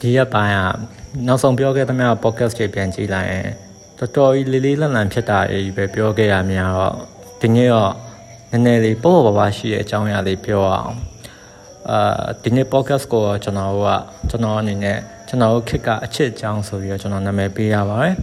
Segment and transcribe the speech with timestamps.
[0.00, 0.60] ဒီရက်ပိုင်းက
[1.26, 3.48] နောက်ဆုံးပြောခဲ့သမျှ podcast တွေပြန်ကြည့်လိုက်ရင်
[3.98, 6.94] တော်တော်ကြီးလေးလေးလန့်လန့်ဖြစ်တာတွေပဲပြောခဲ့ရများတော့
[7.40, 7.92] ဒီနေ့တော့
[8.50, 10.94] နည်းနည်းလေးပေါ့ပေါ့ပါပါရှိတဲ့အကြောင်းအရာလေးပြောအောင်
[11.90, 13.86] အာဒီနေ့ podcast ကိုကျွန်တော်က
[14.30, 14.98] ကျွန်တော်အနေနဲ့
[15.28, 18.14] ကျွန်တော်ခက်ကအချစ်အကြောင်းဆိုပြီးတော့ကျွန်တော်နာမည်ပေးရပါတယ်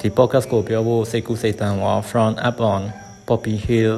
[0.00, 2.82] ဒီ podcast ကိုပြောဖို့စိတ်ကူးစိတ်တမ်းပေါ့ from up on
[3.28, 3.94] poppy hill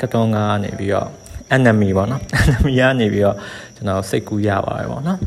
[0.00, 1.08] ကတုံးကနေပြီးတော့
[1.56, 3.36] enemy ပေါ့နော် enemy ကနေပြီးတော့
[3.76, 5.18] ကျွန်တော်စိတ်ကူးရပါတယ်ပေါ့နော်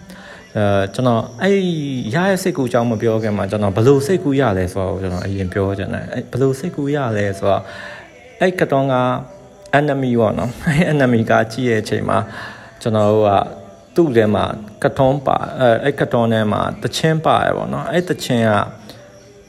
[0.57, 1.57] အဲကျွန်တော်အဲ့
[2.15, 7.61] ရရဲ့စိတ်ကူးအကြောင်းမပြောခင်မှာကျွန်တော်ဘယ်လိုစိတ်ကူးရလဲဆိုတော့ကျွန်တော်အရင်ပြောချင်တယ်ဘယ်လိုစိတ်ကူးရလဲဆိုတော့
[8.39, 8.95] အဲ့ကတုံးက
[9.79, 12.17] enemy ပေါ့နော်အဲ့ enemy ကကြည့်ရဲ့အချိန်မှာ
[12.81, 13.31] ကျွန်တော်တို့က
[13.95, 14.45] သူ့ထဲမှာ
[14.83, 18.51] ကထွန်းပါအဲအဲ့ကထွန်းထဲမှာတချင်းပါရပေါ့နော်အဲ့တချင်းက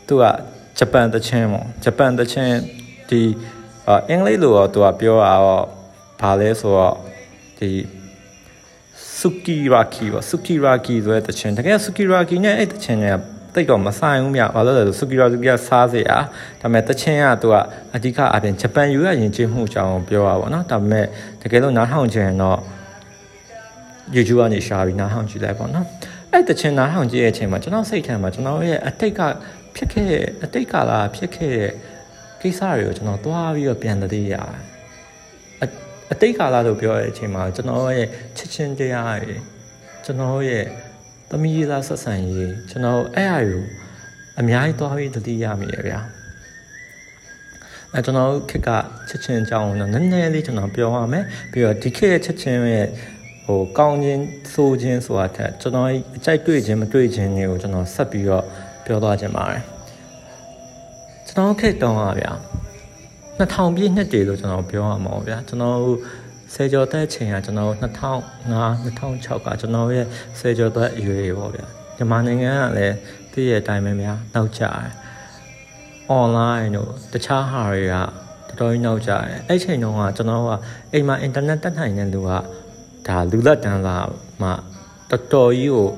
[0.07, 0.24] သူက
[0.79, 2.57] ဂျပန်တချင်းပေါ့ဂျပန်တချင်း
[3.09, 3.21] ဒီ
[4.09, 5.65] အင်္ဂလိပ်လိုတော့သူကပြောတာတော့
[6.21, 6.95] ဘာလဲဆိုတော့
[7.59, 7.71] ဒီ
[9.22, 13.06] စုကီရာကီပေါ့စုကီရာကီဆိုတဲ့တခြင်းတကယ်စုကီရာကီနဲ့အဲ့တခြင်းက
[13.54, 16.16] တိတ်တော့မဆိုင်ဘူးမြဘာလို့လဲဆိုစုကီရာကီကစားစရာ
[16.60, 17.54] ဒါပေမဲ့တခြင်းကသူက
[17.95, 21.06] အဓိကအပြင်ဂျပန်ယူရရင်ကျေးမှုအကြောင်းပြောတာပေါ့နော်ဒါပေမဲ့
[21.42, 22.59] တကယ်လို့နားထောင်ခြင်းတော့
[24.14, 25.86] YouTube ကနေရှာပြီးနားထောင်ကြည့်လိုက်ပေါ့နော်
[26.32, 29.20] အဲ့တခြင်းနားထောင်ကြည့်ရဲ့အချိန်မှာကျွန်တော်စိတ်ထဲမှာကျွန်တော်ရဲ့အတိတ်က
[29.76, 31.70] ဖြစ်ခဲ့တဲ့အတိတ်ကလာဖြစ်ခဲ့တဲ့
[32.40, 34.71] ကိစ္စတွေကိုကျွန်တော်သွားပြီးတော့ပြန်တည်ရတယ်
[36.13, 39.37] အတိတ်ကာလလို့ပြောတဲ့အချိန်မှာကျွန်တော်ရဲ့ချစ်ချင်းတရားတွေ
[40.05, 40.65] ကျွန်တော်ရဲ့
[41.30, 43.65] သမီးသားဆက်ဆံရေးကျွန်တော်အဲ့အရာကို
[44.41, 46.01] အများကြီးသွားပြီးတတိယမိရဗျာ
[47.95, 48.69] အဲကျွန်တော်ခက်က
[49.09, 52.88] ချစ်ချင်းအကြောင်းတော့နည်းနည်းလေးကျွန်တော်ပြောရမယ်ပြီးတော့ဒီခေတ်ရဲ့ချစ်ချင်းရဲ့
[53.47, 58.45] ဟိုကောင်းခြင်းဆိုးခြင်းဆိုတာထက်ကျွန်တော်အကြိုက်တွေ့ခြင်းမတွေ့ခြင်းတွေကိုကျွန်တော်ဆက်ပြီးတော့
[58.85, 59.63] ပြောသွားခြင်းပါတယ်
[61.26, 62.32] ကျွန်တော်ခက်တောင်းပါဗျာ
[63.43, 65.78] 2000ပြည့်နှစ်တည်းလို့ကျွန်တော်ပြောရမှာပေါ့ဗျာကျွန်တော်
[66.54, 70.06] ဆယ်ကျော်သက်ချိန်ကကျွန်တော်2005 2006ကကျွန်တော်ရဲ့
[70.38, 71.66] ဆယ်ကျော်သက်အရွယ်ပေါ့ဗျာ
[71.97, 72.97] မြန်မာနိုင်ငံကလည်း
[73.32, 74.91] တည့်ရဲ့အတိုင်းပဲများနောက်ကျတယ်
[76.20, 80.50] online တို့တခြားဟာတွေကတော်တော်ကြီးနောက်ကျတယ်အဲ့ချိန်တုန်းကကျွန်တော်က
[80.92, 82.30] အိမ်မှာ internet တက်နိုင်တဲ့လူက
[83.09, 83.98] ဒါလူလက်တန်းလာ
[84.42, 84.48] မှ
[85.10, 85.88] တော်တော်ကြီးကို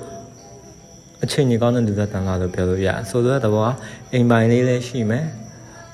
[1.22, 3.70] အချိန်ကြီးကောင်းတဲ့လူလက်တန်းလာလို့ပြောလို့ရဆိုတော့တဘော
[4.12, 5.26] အိမ်ပိုင်လေးလည်းရှိမယ်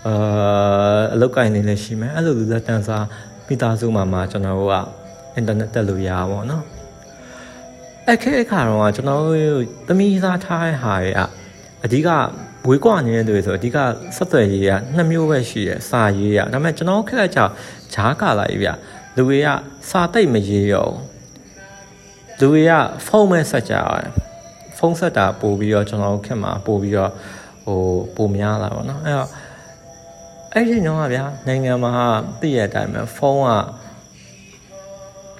[0.06, 3.06] အာအလုပ်ကိုင်းနေလည်းရှိမယ်အဲ့လိုလူသက်တန်းစား
[3.46, 4.74] မိသားစုမှာမှာကျွန်တော်တို့က
[5.34, 6.64] အင်တာနက်တက်လို့ရပါဘောနော်
[8.06, 11.20] အဲ့ခဲအခါတော့ကျွန်တော်တို့သမီးသားထားတဲ့ဟာတွေက
[11.84, 12.08] အဓိက
[12.68, 13.78] ဝေးကွာနေတဲ့လူတွေဆိုအဓိက
[14.16, 17.52] ဆက်သွယ်ရေးကနှစ်မျိုးပဲရှိရယ်စာရေးရဒါပေမဲ့ကျွန်တော်ခက်ကြောက်
[17.94, 18.70] ဂျားကာလာကြီးဗျ
[19.16, 19.48] လူတွေက
[19.90, 20.88] စာတိတ်မရေးရော
[22.40, 22.72] လူတွေက
[23.06, 24.10] ဖုန်းမဲ့ဆက်ကြရတယ်
[24.78, 27.12] ဖုန်းဆက်တာပို့ပြီးတော့ကျွန်တော်ခက်မှာပို့ပြီးတော့
[27.64, 27.80] ဟို
[28.16, 29.28] ပိုများလာပါတော့အဲ့တော့
[30.54, 31.94] အဲ့ဒီတော့ဗျာနိုင်ငံမှာ
[32.40, 33.48] သိရတဲ့အတိုင်းပဲဖုန်းက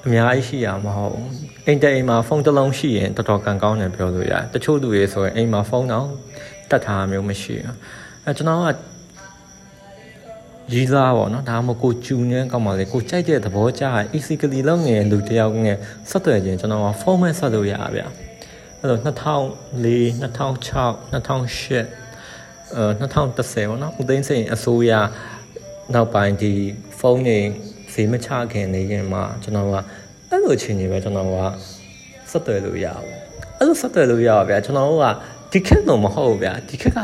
[0.07, 1.19] အများကြီးရှိရမှာဟုတ်
[1.67, 6.07] အိမ်တအိမ်မှာဖုန်းတစ်လုံးရှိရင်တော်တော်ကန်ကောင်းတယ်ပြောလို့ရတယ်တချို့လူတွေဆိုရင်အိမ်မှာဖုန်းတော့
[6.71, 7.77] တတ်ထားမျိုးမရှိဘူး
[8.25, 8.67] အဲကျွန်တော်က
[10.73, 15.77] ရီးစားပေါ့နော်ဒါမှမဟုတ်ကိုကျူနေကောင်းပါလေကိုကြိုက်တဲ့သဘောကျရင် easily လုံးငယ်လူတယောက်ငယ်
[16.11, 18.07] ဆက်သွယ်ခြင်းကျွန်တော်ကဖုန်းမဲ့ဆက်လို့ရပါဗျာ
[18.79, 19.09] အဲ့တော့2004
[20.23, 22.10] 2006 2008အဲ
[22.77, 24.93] 2010ပေါ့နော်ဦးသိန်းစိန်အစိုးရ
[25.95, 26.53] နောက်ပိုင်းဒီ
[26.99, 27.39] ဖုန်းတွေ
[27.93, 29.75] ဈေးမချခင်နေရင်မှကျွန်တော်က
[30.29, 31.37] အဲ့လိုအခြေအနေပဲကျွန်တော်က
[32.31, 33.07] ဆက်သွယ်လို့ရအောင်
[33.59, 35.07] အဲ့လိုဆက်သွယ်လို့ရပါဗျာကျွန်တော်တို့က
[35.53, 36.99] ဒီခက်တော့မဟုတ်ဗျာဒီခက်က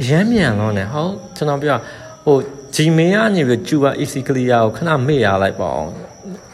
[0.00, 1.78] အရမ်းမြန်တော့ねဟုတ်ကျွန်တော်ပြော
[2.24, 2.36] ဟို
[2.74, 5.92] Gmail ကနေပြီးကျူပါ easy clear ကိုခဏမေ့ရလိုက်ပါအောင်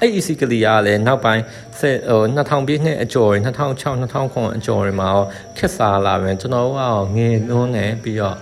[0.01, 1.43] အဲ့ EC ကလေးကလည်းနောက်ပိုင်း
[1.79, 5.23] ဟို2000ပြည့်နှစ်အကျော်တွေ2006 2009အကျော်တွေမှာရော
[5.59, 6.83] ခက်စားလာပဲကျွန်တော်တို့က
[7.17, 8.37] ငင်းလွန်းနေပြီးတော့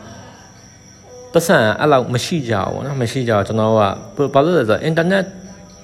[1.33, 5.25] ပတ်စံအဲ့လောက်မရှိကြဘူးနော်မရှိကြဘူးကျွန်တော်တို့ကဘာလို့လဲဆိုတော့ internet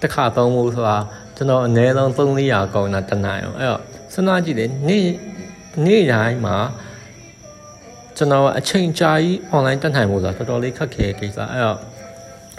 [0.02, 0.96] တစ်ခါသုံးဖို့ဆိုတာ
[1.36, 3.80] ကျွန်တော်အနည်းဆုံး3-400ကောင်းတာတနိုင်အောင်အဲ့တော့
[4.12, 5.04] စဉ်းစားကြည့်လေနေ့
[5.84, 6.56] နေ့တိုင်းမှာ
[8.16, 11.78] ကျွန်တော်အချိန်ကြာကြီး online တက်နိုင်ဖို့ဆိုတာတော်တော်လေးခက်ခဲကိစ္စအဲ့တော့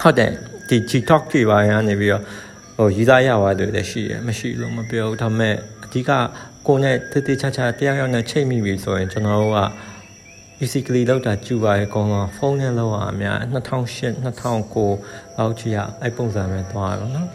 [0.02, 0.32] ဟုတ်တယ်
[0.70, 2.24] ဒီ TikTok တွေပါရနေပြီးတော့
[2.82, 5.56] ဟိုရေးသားရပါတယ်လည်းရှိရမရှိလို့မပြောဘူးဒါပေမဲ့
[5.86, 6.12] အဓိက
[6.68, 9.60] ကိုနဲ့တည်တည်ချာချာတရားရောက်နဲ့ချိန်မိပြီဆိုရင်ကျွန်တော်တို့က
[10.60, 17.28] basically လောက်တာကျူပါရဲ့အကုန်လုံးဖုန်းနဲ့လောက်အောင်အများ2008 2009လောက်ကြီးရအဲ့ပုံစံပဲသွားတော့နော်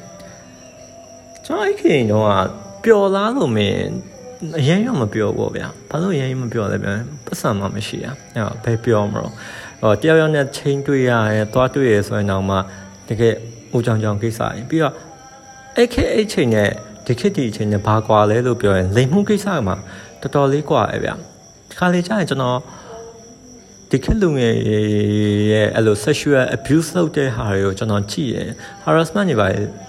[1.46, 2.26] ကျွန်တော်အဲ့ခင်တော့
[2.84, 3.80] ပျော်လားလို့မင်း
[4.58, 6.92] အရင်ရောမပြောဘူးဗျာဘာလို့အရင်မပြောလဲဗျာ
[7.26, 9.32] ပတ်စံမှမရှိရအဲ့ဘယ်ပြောမလို့
[9.80, 12.56] ဟောတယောက်ယောက်နဲ့ချင်းတွေ့ရရဲသွားတွေ့ရဆိုရင်တော့မှ
[13.08, 13.34] တကယ်
[13.74, 14.94] ဦးကြောင်ကြောင်ကိစ္စရင်ပြီးတော့
[15.76, 16.70] အဲ့ခေအဲ့ချိန်နဲ့
[17.06, 19.76] ဒီခေတ်ဒီအချိန်နဲ့ဘာကွာလဲလို့ပြောရင်လိမ်မှုကိစ္စမှာ
[20.20, 21.14] တော်တော်လေးကွာရဲ့ဗျာ
[21.68, 22.58] ဒီခါလေးကျရင်ကျွန်တော်
[23.90, 24.54] ဒီခေတ်လူငယ်
[25.52, 28.50] ရဲ့အဲ့လို sexual abuse လုပ်တဲ့ဟာတွေကိုကျွန်တော်ကြည့်ရယ်
[28.84, 29.46] harassment တွေပါ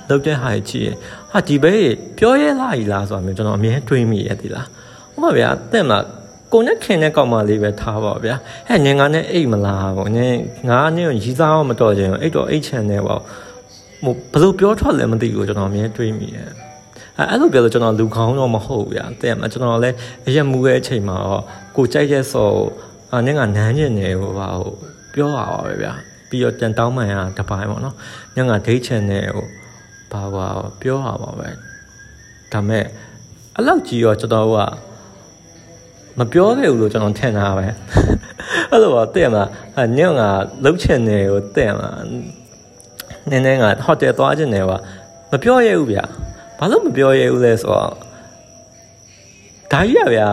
[0.09, 0.95] လုပ်တဲ့ဟာတွေကြည့်ရယ်
[1.31, 1.73] ဟာဒီဘဲ
[2.17, 4.67] ပြောရဲလာ E လားဆိုတာမျိုးကျွန်တော်အမြဲတွေးမိရသေးလား
[5.11, 5.99] ဟုတ်ပါဗျာတဲ့မှာ
[6.53, 8.35] ကိုနဲ့ခင်တဲ့ကောင်မလေးပဲထားပါဗျာ
[8.67, 10.35] ဟဲ့ငင်ငါနဲ့အိတ်မလားပေါ့ငင်
[10.69, 13.21] ငါနဲ့ရီးစားအောင်မတော်ချင်အိတ်တော့အိတ်ချန်နေပေါ့
[14.03, 16.49] ဟိုဘယ်လိုပြောထွက်လဲမသိဘူးကျွန်တော်အမြဲတွေးမိတယ်
[17.17, 19.95] အဲအဲ့လိုပြောလို့ကျွန်တော်လူခေါင်းတော့မဟုတ်ဘူးဗျာတဲ့မှာကျွန်တော်လည်း
[20.27, 21.43] အရက်မူရဲ့အချိန်မှာတော့
[21.75, 22.57] ကိုကြိုက်တဲ့ဆော်
[23.11, 24.73] အာငင်ကနန်းကျင်နေဟိုပါဟို
[25.13, 25.93] ပြောရပါပဲဗျာ
[26.29, 27.95] ပြီးတော့ပြန်တောင်းမှန်ရတပိုင်းပေါ့နော်
[28.35, 29.45] ငင်ကဒိတ်ချန်နေဟို
[30.11, 30.47] ဘာဘာ
[30.81, 31.49] ပြောရပါပဲ
[32.53, 32.83] ဒါမဲ့
[33.55, 34.57] အဲ့လောက်ကြီးတော့ကျွန်တော်က
[36.19, 37.65] မပြောခဲ့ဘူးလို့ကျွန်တော်ထင်တာပဲ
[38.71, 39.43] အဲ့လိုပါတဲ့မှာ
[39.97, 40.23] ညောင်က
[40.63, 41.89] လှုပ်ချင်တယ်ကိုတဲ့မှာ
[43.29, 44.71] နည်းနည်းကဟိုတယ်သွားခြင်းတယ်က
[45.31, 45.99] မပြောရဘူးဗျ
[46.57, 47.89] ဘာလို့မပြောရဘူးလဲဆိုတော့
[49.71, 50.27] ဒါကြီးရဗျာ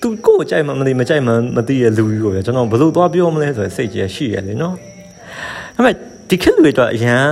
[0.00, 4.74] သူကိုယ်ကြိုက်မှမသိမကြိုက်မှမသိရလူကြီးကိုဗျကျွန်တော်ဘယ်လိုသွားပြောမလဲဆိုရင်စိတ်ကြီးရှိရလေနော်
[5.76, 5.94] ဒါပေမဲ့
[6.28, 7.26] ဒီခေတ်တွေတော့အရန်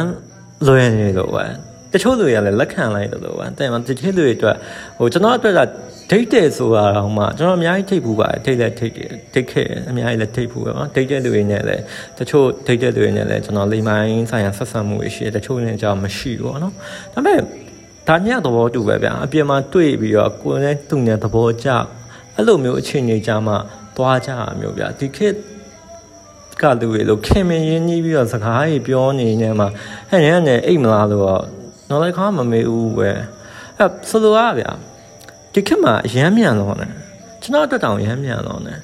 [0.66, 1.44] လွယ်နေလို့ပဲ
[1.92, 4.56] တချို့လူတွေကလည်းလက်ခံလိုက်တယ်လို့ပဲတဲ့မှာတချို့လူတွေအတွက်
[4.98, 5.60] ဟိုကျွန်တော်အတွက်က
[6.10, 11.82] ဒိတ်တယ်ဆိုတာတော့မှကျွန်တော်အများကြီးထိတ်ဘူးပါတယ်ထိတ်လည်းထိတ်တယ်ထိတ်ခဲ့အများကြီးလည်းထိတ်ဘူးပဲနော်ဒိတ်တဲ့လူတွေနဲ့လည်း
[12.18, 16.74] တချို့ဒိတ်တဲ့လူတွေနဲ့လည်းကျွန်တော်လိမ္မိုင်းဆိုင်ရာဆက်ဆံမှုရှိတယ်တချို့နဲ့ကြောင့်မရှိဘူးပေါ့နော်
[17.14, 17.40] ဒါပေမဲ့
[18.08, 21.68] ဒါညသဘောတူပဲဗျာအပြင်မှာတွေ့ပြီးတော့ကိုယ်နဲ့သူနဲ့သဘောကျ
[22.34, 23.56] အဲ့လိုမျိုးအခြေအနေကြမှာ
[23.96, 24.30] သွားကြ
[24.60, 25.36] မျိုးဗျာဒီခေတ်
[26.62, 29.68] ကလူတွေလို့ခင်မင်းရင်းနှီးပြီးတော့စကားကြီးပြောနေနေမှာ
[30.10, 31.42] ဟဲ့ညနေအိတ်မလားလို့တော့
[31.88, 33.10] တော့လည်းခါမမေးဘူးပဲ
[33.78, 34.70] အဲ့ဆိုလိုရဗျာ
[35.52, 36.92] ဒီခေတ်မှာအရမ်းမြန်တော့တယ်
[37.42, 38.78] ကျွန်တော်အတွက်တောင်ရမ်းမြန်တော့တယ်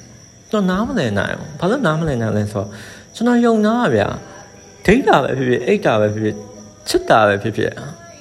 [0.51, 2.67] ကျွန်တော်နားမလည်နိုင်ဘူးဘာလို့နားမလည်နိုင်လဲဆိုတော့
[3.15, 4.07] ကျွန်တော်ယုံနာဗျာ
[4.85, 6.35] ဒိတ်တာပဲဖြစ်ဖြစ်အိတ်တာပဲဖြစ်ဖြစ်
[6.87, 7.71] ချစ်တာပဲဖြစ်ဖြစ်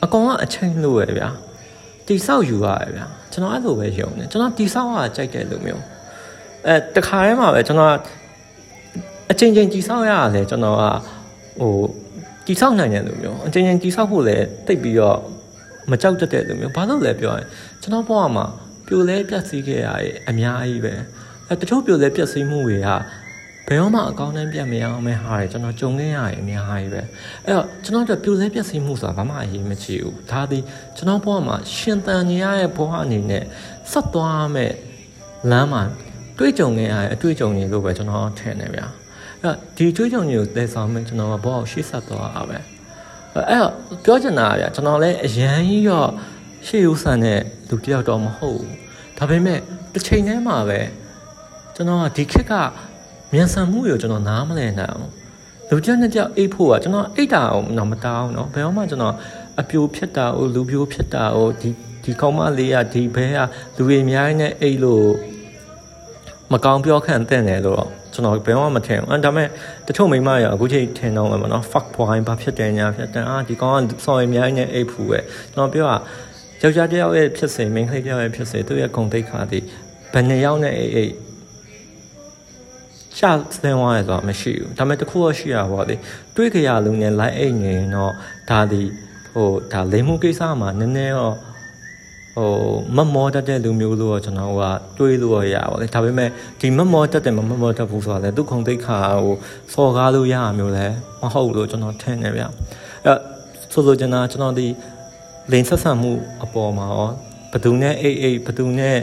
[0.05, 1.29] အကောင်ကအချိန်လို့ပဲဗျာ
[2.07, 5.83] တိဆောက်ယူရတယ်ဗျာကျွန်တော်အဲ့လိုပဲယုံတယ်ကျွန်တော်တိဆောက်ရကြိုက်တဲ့လူမျိုး
[6.67, 7.93] အဲတခါတည်းမှာပဲကျွန်တော်
[9.31, 10.83] အချိန်ချင်းတိဆောက်ရတယ်ကျွန်တော်က
[11.61, 11.75] ဟို
[12.47, 15.19] တိဆောက်နိုင်တဲ့လူမျိုးအချိန်ချင်းတိဆောက်ဖို့လည်းတိတ်ပြီးတော့
[15.91, 17.47] မကြောက်တတ်တဲ့လူမျိုးဘာလို့လဲပြောရင်
[17.85, 18.47] ကျွန်တော်ဘဝမှာ
[18.87, 20.95] ပြိုလဲပြက်စီးခဲ့ရရဲ့အများကြီးပဲ
[21.49, 22.89] အဲတချို့ပြိုလဲပြက်စီးမှုတွေက
[23.69, 27.03] ဘယ်တော့မှအကောင်းတန်းပြတ်မရအောင်မဲဟာတယ်ကျွန်တော်ကြုံခဲ့ရရဲ့အများကြီးပဲ
[27.47, 30.63] အဲ့တော့ကျွန်တော်တို့ပြိုလဲပြက်စီးမှုဆိုတာဘာမှအရေးမကြီးဘူးဒါသည်
[30.97, 33.45] ကျွန်တော်ဘဝမှာရှင်သန်နေရတဲ့ဘဝအနေနဲ့
[33.91, 34.73] ဆက်သွားမဲ့
[35.51, 35.83] လမ်းမှာ
[36.39, 38.87] တွေးကြုံခဲ့ရတဲ့အတွေ့အကြုံတွေလို့ပဲကျွန်တော်ထင်နေဗျာ
[39.43, 42.59] အဲ့ဒီတွေးကြုံတွေကိုသယ်ဆောင်မဲ့ကျွန်တော်ကဘဝကိုရှေ့ဆက်သွားတာပဲ
[43.35, 43.73] အဲ့တော့
[44.05, 46.11] ပြောချင်တာဗျာကျွန်တော်လည်းအရန်ကြီးတော့
[46.68, 47.40] ရှေ့ဦးဆန်တဲ့
[47.70, 48.76] လူတယောက်တော့မဟုတ်ဘူး
[49.18, 49.60] ဒါပေမဲ့
[49.94, 50.80] တစ်ချိန်တည်းမှာပဲ
[51.76, 52.54] ကျွန်တော်ကဒီခေတ်က
[53.34, 55.10] မြန်ဆန်မှုကိုကျွန်တော်နားမလည်နိုင်အောင်
[55.70, 59.16] လူတယောက်နဲ့တယောက်အိတ်ဖို့ကကျွန်တော်အိတ်တာအောင်တော့မတောင်းเนาะဘယ်တော့မှကျွန်တော်
[59.60, 61.70] အပြိုဖြစ်တာဟိုလူပြိုဖြစ်တာဟိုဒီ
[62.04, 63.40] ဒီကောင်းမလေးကဒီဘဲက
[63.76, 65.08] လူတွေအများကြီးနဲ့အိတ်လို့
[66.52, 67.84] မကောင်းပြောခံတဲ့တယ်လို့
[68.14, 69.48] ကျွန်တော်ဘယ်မှမထင်ဘူးအဲဒါပေမဲ့
[69.88, 75.20] တချို့မိမရအခုချိန်ထင်တော့မှာပေါ့နော် fuck boy ဘာဖြစ်တယ်ညာဖြစ်တယ်အာဒီကောင်ကဆော်ရများနဲ့အိတ်ဖူပဲ
[75.54, 75.98] ကျွန်တော်ပြောတာ
[76.65, 79.59] ယောက်ျားတစ်ယောက်ရဲ့ဖြစ်စေမိန်းကလေးတစ်ယောက်ရဲ့ဖြစ်စေသူ့ရဲ့ဂုဏ်သိက္ခာဒီ
[80.13, 81.13] ဘယ်နှစ်ယောက်နဲ့အိတ်အိတ်
[83.19, 85.97] ရှာစတဲ့ဝါရဆိုတော့မရှိဘူးဒါပေမဲ့တခုတော့ရှိရပါလေ
[86.35, 88.13] တွေးကြရလုံးနဲ့ line အိတ်နေတော့
[88.51, 88.83] ဒါဒီ
[89.33, 91.37] ဟိုဒါလိမ်မှုကိစ္စမှာနည်းနည်းတော့
[92.37, 92.51] ဟို
[92.97, 94.63] မမောတတ်တဲ့လူမျိုးလို့ကျွန်တော်က
[94.99, 96.29] တွေးလို့ရပါလေဒါပေမဲ့
[96.61, 99.35] ဒီမမောတတ်တယ်မမောတတ်ဘူးဆိုတာလေသူခုံသိခါဟို
[99.73, 100.87] စော်ကားလို့ရမျိုးလဲ
[101.23, 102.43] မဟုတ်လို့ကျွန်တော်ထင်နေဗျ
[103.07, 103.15] အဲ
[103.73, 104.67] ဆိုလိုချင်တာကျွန်တော်ဒီ
[105.53, 106.13] လိန်ဆက်ဆံမှု
[106.45, 107.11] အပေါ်မှာရော
[107.53, 108.99] ဘသူနဲ့အိတ်အိတ်ဘသူနဲ့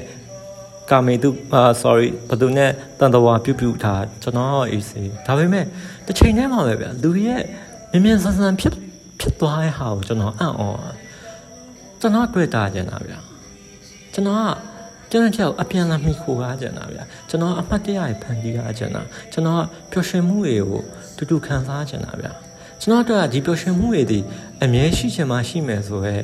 [0.91, 2.69] ကာမေတုအာ sorry ဘသူနဲ့
[2.99, 5.65] တန်တဝါပြုတ်ပြုတ်ထားကျွန်တော်အေးစေဒါပေမဲ့
[6.05, 7.41] တစ်ချိန်တည်းမှာပဲဗျလူရဲ့
[7.91, 8.73] မြင်မြင်ဆန်းဆန်းဖြစ်
[9.19, 10.63] ဖြစ်သွားတဲ့ဟာကိုကျွန်တော်အံ့ဩ
[12.01, 13.19] ကျွန်တော်တွေ့တာကြင်တာဗျာ
[14.13, 14.43] ကျွန်တော်က
[15.11, 19.01] ကျွန်တော်ကြောက်အပြန်လာမိခိုကားကြင်တာဗျာကျွန်တော်အမှတ်တရဖန်တီးကားကြင်တာ
[19.33, 20.81] ကျွန်တော်ပျော်ရွှင်မှုတွေကို
[21.17, 22.33] တူတူခံစားကြင်တာဗျာ
[22.81, 24.19] ကျွန်တော်တို့ကဒီပျော်ရွှင်မှုတွေဒီ
[24.63, 26.15] အမြဲရှိချင်မှရှိမယ်ဆိုရဲ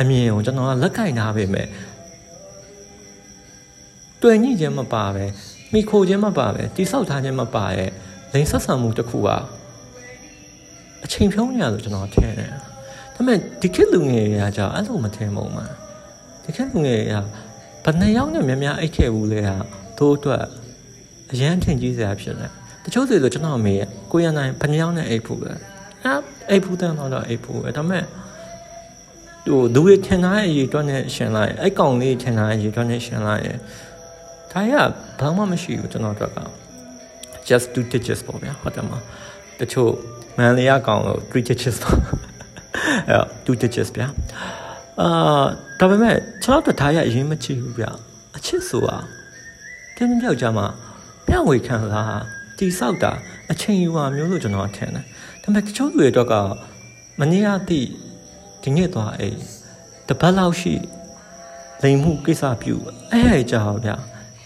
[0.00, 1.66] အမြင်ကိုကျွန်တော်ကလက်ကင်ထားပေမဲ့
[4.22, 5.24] တွေ့ညှိခြင်းမပါပဲ
[5.72, 7.90] မိခိုခြင်းမပါပဲတိဆောက်ထားခြင်းမပါရဲ့
[8.32, 9.28] လိန်ဆက်ဆံမှုတစ်ခုက
[11.04, 12.60] အချိန်ဖြုံးနေရလို့ကျွန်တော်ထင်တယ်ဒါ
[13.14, 15.66] ပေမဲ့ဒီခေတ်လူငယ်တွေကကြာအဲ့လိုမထင်ဘူးမှာ
[16.44, 17.16] ဒီခေတ်လူငယ်တွေက
[17.84, 19.56] ဘယ်နှယောက်နဲ့များများအိတ်ခဲ့ဘူးလဲဟာ
[19.98, 20.44] တို့အတွက်
[21.32, 22.36] အရန်ထင်ကြီးစရာဖြစ်
[22.82, 23.78] တယ်တချို့ဆိုလို့ကျွန်တော်မေး
[24.12, 25.52] ကိုရနိုင်ဘယ်နှယောက်နဲ့အိတ်ဖို့လဲ
[26.04, 26.14] အဲ
[26.50, 28.04] အိတ်ဖို့တန်းတော့အိတ်ဖို့ပဲဒါပေမဲ့
[29.46, 33.42] ဟိုဒူရထင်ထားတဲ့အရေးအတွက်နဲ့ရှင်လိုက်အဲ့ကောင်လေးထင်ထားတဲ့အရေးအတွက်နဲ့ရှင်လိုက်
[34.52, 34.74] ဒါရ
[35.20, 36.38] ဘာမှမရှိဘူးကျွန်တော်တို့က
[37.48, 38.92] just two digits ပေါ့ဗျာဟုတ်တယ်မ
[39.60, 39.90] တချို့
[40.36, 41.98] မန်လေးရကောင်လို့ three digits ပေါ့
[43.10, 44.08] အဲ two digits ဗျာ
[45.00, 45.44] အာ
[45.80, 47.90] ဒါပေမဲ့ကျွန်တော်တို့ဒါရအရင်မကြည့်ဘူးဗျာ
[48.36, 48.96] အချစ်ဆိုတာ
[49.96, 50.66] တင်းတင်းပြောက်ကြမှာ
[51.28, 53.12] မျှဝေခံစား တိဆောက်တာ
[53.52, 55.04] အချိန်ယူပါမျိုးလို့ကျွန်တော်ထင်တယ်
[55.42, 56.34] ဒါပေမဲ့တချို့လူတွေတော့က
[57.20, 57.80] မနေ့ကတိ
[58.62, 59.38] ဒီနေ့သွားအေး
[60.08, 60.74] တပတ်လောက်ရှိ
[61.82, 62.74] လိမ်မှုကိစ္စပြု
[63.12, 63.90] အဲ့ဟဲ့ကြောက်ဗျ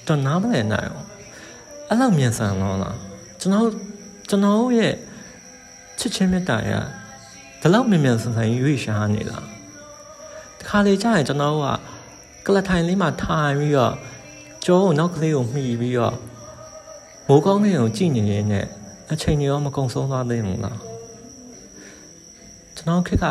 [0.07, 1.07] တော့နားမလည်နိုင်အောင်
[1.89, 2.97] အဲ့လောက်မြန်ဆန်တော့လား
[3.41, 3.69] ကျွန်တော်
[4.29, 4.95] ကျွန်တော်ရဲ့
[5.99, 6.73] ချစ်ချင်းမြတ်တာရ
[7.61, 9.47] ဒီလောက်မြန်မြန်ဆန်ဆန်ရွေ့ရှားနေလား
[10.59, 11.67] တခါလေကြာရင်ကျွန်တော်က
[12.47, 13.95] ကလထိုင်လေးမှာထိုင်ပြီးတော့
[14.65, 16.15] ကျောကိုနောက်ကလေးကိုမှီပြီးတော့
[17.29, 18.67] မိုးကောင်းလေးကိုကြည့်နေရင်းနဲ့
[19.13, 20.79] အချိန်တွေရောမကုံဆုံးသွားသေးဘူးလား
[22.77, 23.25] ကျွန်တော်ခက်က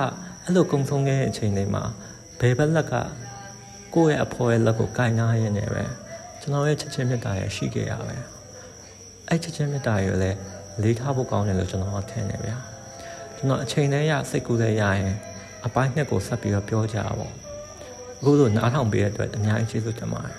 [0.44, 1.84] အဲ့လိုကုံဆုံးခဲ့တဲ့အချိန်လေးမှာ
[2.40, 2.94] ဘယ်ဘက်လက်က
[3.94, 5.84] ကိုယ့်ရဲ့အဖေရဲ့လက်ကိုကင်နာရင်းနေပဲ
[6.42, 8.16] ကျွန်တော်ရဲ့ချက်ချင်းမြတ်တာရရှိခဲ့ရပဲ
[9.28, 10.38] အဲ့ချက်ချင်းမြတ်တာရလည်း
[10.82, 12.58] လေးထားဖို့ကောင်းတယ်လို့ကျွန်တော်ကထင်နေဗျာ
[13.36, 15.16] ကျွန်တော်အချိန်နဲ့ရစိတ်ကူးလည်းရရင်
[15.66, 17.32] အပိုင်းနှစ်ကိုဆက်ပြီးတော့ပြောကြပါဦး
[18.20, 20.38] အခုလိုနားထောင်ပေးတဲ့အတွက်အများကြီးကျေးဇူးတင်ပါတယ်